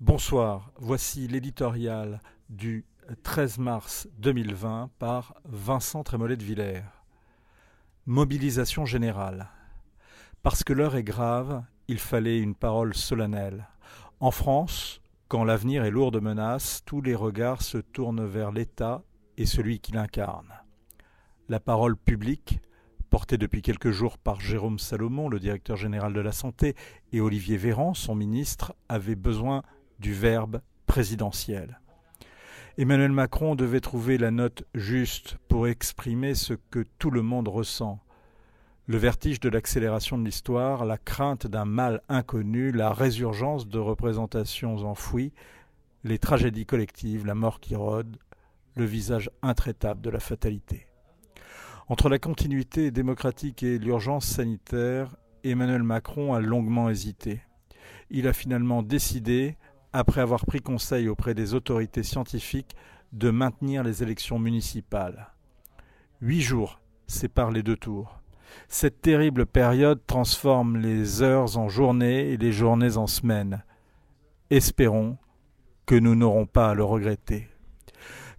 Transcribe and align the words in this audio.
Bonsoir, 0.00 0.72
voici 0.78 1.28
l'éditorial 1.28 2.22
du 2.48 2.86
13 3.22 3.58
mars 3.58 4.08
2020 4.16 4.88
par 4.98 5.34
Vincent 5.44 6.02
Trémollet 6.02 6.38
de 6.38 6.42
Villers. 6.42 6.84
Mobilisation 8.06 8.86
générale. 8.86 9.50
Parce 10.42 10.64
que 10.64 10.72
l'heure 10.72 10.96
est 10.96 11.04
grave, 11.04 11.62
il 11.86 11.98
fallait 11.98 12.40
une 12.40 12.54
parole 12.54 12.94
solennelle. 12.94 13.68
En 14.20 14.30
France, 14.30 15.02
quand 15.28 15.44
l'avenir 15.44 15.84
est 15.84 15.90
lourd 15.90 16.12
de 16.12 16.20
menaces, 16.20 16.82
tous 16.86 17.02
les 17.02 17.14
regards 17.14 17.60
se 17.60 17.76
tournent 17.76 18.24
vers 18.24 18.52
l'État 18.52 19.02
et 19.36 19.44
celui 19.44 19.80
qui 19.80 19.92
l'incarne. 19.92 20.54
La 21.50 21.60
parole 21.60 21.98
publique, 21.98 22.60
portée 23.10 23.36
depuis 23.36 23.60
quelques 23.60 23.90
jours 23.90 24.16
par 24.16 24.40
Jérôme 24.40 24.78
Salomon, 24.78 25.28
le 25.28 25.40
directeur 25.40 25.76
général 25.76 26.14
de 26.14 26.20
la 26.20 26.32
Santé, 26.32 26.74
et 27.12 27.20
Olivier 27.20 27.58
Véran, 27.58 27.92
son 27.92 28.14
ministre, 28.14 28.74
avait 28.88 29.14
besoin 29.14 29.62
du 30.00 30.12
verbe 30.12 30.60
présidentiel. 30.86 31.78
Emmanuel 32.78 33.12
Macron 33.12 33.54
devait 33.54 33.80
trouver 33.80 34.16
la 34.16 34.30
note 34.30 34.64
juste 34.74 35.36
pour 35.48 35.68
exprimer 35.68 36.34
ce 36.34 36.54
que 36.54 36.84
tout 36.98 37.10
le 37.10 37.22
monde 37.22 37.48
ressent. 37.48 38.00
Le 38.86 38.96
vertige 38.96 39.38
de 39.38 39.48
l'accélération 39.48 40.18
de 40.18 40.24
l'histoire, 40.24 40.84
la 40.84 40.98
crainte 40.98 41.46
d'un 41.46 41.64
mal 41.66 42.00
inconnu, 42.08 42.72
la 42.72 42.92
résurgence 42.92 43.68
de 43.68 43.78
représentations 43.78 44.78
enfouies, 44.78 45.32
les 46.02 46.18
tragédies 46.18 46.66
collectives, 46.66 47.26
la 47.26 47.34
mort 47.34 47.60
qui 47.60 47.76
rôde, 47.76 48.16
le 48.76 48.84
visage 48.84 49.30
intraitable 49.42 50.00
de 50.00 50.10
la 50.10 50.20
fatalité. 50.20 50.86
Entre 51.88 52.08
la 52.08 52.18
continuité 52.18 52.90
démocratique 52.90 53.62
et 53.62 53.78
l'urgence 53.78 54.24
sanitaire, 54.24 55.16
Emmanuel 55.44 55.82
Macron 55.82 56.34
a 56.34 56.40
longuement 56.40 56.88
hésité. 56.88 57.42
Il 58.10 58.26
a 58.26 58.32
finalement 58.32 58.82
décidé, 58.82 59.56
après 59.92 60.20
avoir 60.20 60.46
pris 60.46 60.60
conseil 60.60 61.08
auprès 61.08 61.34
des 61.34 61.54
autorités 61.54 62.02
scientifiques, 62.02 62.76
de 63.12 63.30
maintenir 63.30 63.82
les 63.82 64.02
élections 64.02 64.38
municipales. 64.38 65.32
Huit 66.20 66.42
jours 66.42 66.80
séparent 67.06 67.50
les 67.50 67.62
deux 67.62 67.76
tours. 67.76 68.20
Cette 68.68 69.00
terrible 69.00 69.46
période 69.46 70.00
transforme 70.06 70.76
les 70.76 71.22
heures 71.22 71.56
en 71.56 71.68
journées 71.68 72.30
et 72.32 72.36
les 72.36 72.52
journées 72.52 72.96
en 72.96 73.06
semaines. 73.06 73.64
Espérons 74.50 75.16
que 75.86 75.94
nous 75.94 76.14
n'aurons 76.14 76.46
pas 76.46 76.70
à 76.70 76.74
le 76.74 76.84
regretter. 76.84 77.48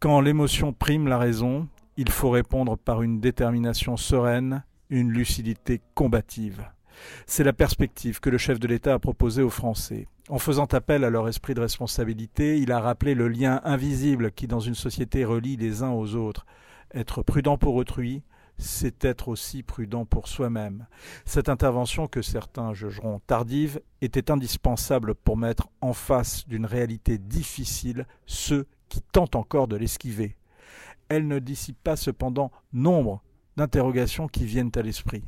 Quand 0.00 0.20
l'émotion 0.20 0.72
prime 0.72 1.08
la 1.08 1.18
raison, 1.18 1.68
il 1.96 2.10
faut 2.10 2.30
répondre 2.30 2.76
par 2.76 3.02
une 3.02 3.20
détermination 3.20 3.96
sereine, 3.96 4.64
une 4.90 5.10
lucidité 5.10 5.80
combative. 5.94 6.68
C'est 7.26 7.44
la 7.44 7.52
perspective 7.52 8.20
que 8.20 8.30
le 8.30 8.38
chef 8.38 8.58
de 8.58 8.68
l'État 8.68 8.94
a 8.94 8.98
proposée 8.98 9.42
aux 9.42 9.50
Français. 9.50 10.06
En 10.28 10.40
faisant 10.40 10.66
appel 10.66 11.04
à 11.04 11.10
leur 11.10 11.28
esprit 11.28 11.54
de 11.54 11.60
responsabilité, 11.60 12.58
il 12.58 12.72
a 12.72 12.80
rappelé 12.80 13.14
le 13.14 13.28
lien 13.28 13.60
invisible 13.62 14.32
qui, 14.32 14.48
dans 14.48 14.58
une 14.58 14.74
société, 14.74 15.24
relie 15.24 15.56
les 15.56 15.84
uns 15.84 15.92
aux 15.92 16.16
autres. 16.16 16.46
Être 16.92 17.22
prudent 17.22 17.58
pour 17.58 17.76
autrui, 17.76 18.24
c'est 18.58 19.04
être 19.04 19.28
aussi 19.28 19.62
prudent 19.62 20.04
pour 20.04 20.26
soi-même. 20.26 20.86
Cette 21.26 21.48
intervention, 21.48 22.08
que 22.08 22.22
certains 22.22 22.74
jugeront 22.74 23.20
tardive, 23.28 23.80
était 24.00 24.32
indispensable 24.32 25.14
pour 25.14 25.36
mettre 25.36 25.68
en 25.80 25.92
face 25.92 26.48
d'une 26.48 26.66
réalité 26.66 27.18
difficile 27.18 28.04
ceux 28.26 28.66
qui 28.88 29.02
tentent 29.02 29.36
encore 29.36 29.68
de 29.68 29.76
l'esquiver. 29.76 30.36
Elle 31.08 31.28
ne 31.28 31.38
dissipe 31.38 31.78
pas 31.84 31.94
cependant 31.94 32.50
nombre 32.72 33.22
d'interrogations 33.56 34.28
qui 34.28 34.44
viennent 34.44 34.72
à 34.76 34.82
l'esprit. 34.82 35.24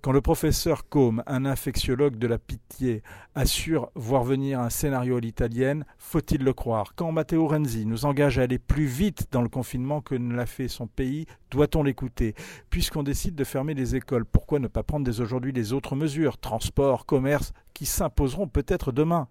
Quand 0.00 0.12
le 0.12 0.20
professeur 0.20 0.88
Combe, 0.88 1.22
un 1.26 1.44
infectiologue 1.44 2.16
de 2.16 2.26
la 2.26 2.38
pitié, 2.38 3.02
assure 3.34 3.90
voir 3.94 4.24
venir 4.24 4.60
un 4.60 4.70
scénario 4.70 5.16
à 5.16 5.20
l'italienne, 5.20 5.84
faut-il 5.98 6.42
le 6.42 6.52
croire? 6.52 6.94
Quand 6.94 7.12
Matteo 7.12 7.46
Renzi 7.46 7.86
nous 7.86 8.04
engage 8.04 8.38
à 8.38 8.42
aller 8.42 8.58
plus 8.58 8.86
vite 8.86 9.28
dans 9.30 9.42
le 9.42 9.48
confinement 9.48 10.00
que 10.00 10.14
ne 10.14 10.34
l'a 10.34 10.46
fait 10.46 10.68
son 10.68 10.86
pays, 10.86 11.26
doit-on 11.50 11.82
l'écouter? 11.82 12.34
Puisqu'on 12.70 13.02
décide 13.02 13.34
de 13.34 13.44
fermer 13.44 13.74
les 13.74 13.96
écoles, 13.96 14.24
pourquoi 14.24 14.58
ne 14.58 14.68
pas 14.68 14.82
prendre 14.82 15.04
dès 15.04 15.20
aujourd'hui 15.20 15.52
les 15.52 15.72
autres 15.72 15.96
mesures, 15.96 16.38
transport, 16.38 17.06
commerce, 17.06 17.52
qui 17.74 17.86
s'imposeront 17.86 18.48
peut-être 18.48 18.92
demain. 18.92 19.28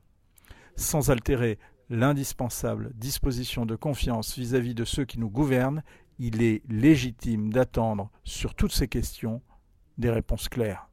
Sans 0.76 1.10
altérer 1.12 1.58
l'indispensable 1.90 2.92
disposition 2.96 3.66
de 3.66 3.76
confiance 3.76 4.38
vis-à-vis 4.38 4.72
-vis 4.72 4.76
de 4.76 4.86
ceux 4.86 5.06
qui 5.06 5.20
nous 5.20 5.30
gouvernent, 5.30 5.84
il 6.20 6.44
est 6.44 6.62
légitime 6.70 7.52
d'attendre 7.52 8.12
sur 8.24 8.54
toutes 8.54 8.74
ces 8.74 8.88
questions 8.88 9.42
des 9.98 10.10
réponses 10.10 10.50
claires. 10.50 10.89